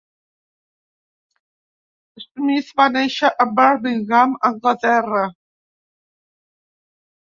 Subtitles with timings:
[2.25, 5.25] Smith va néixer a Birmingham, Anglaterra.